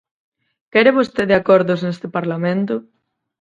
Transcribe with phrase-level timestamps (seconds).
[0.71, 2.75] ¿Quere vostede acordos neste Parlamento?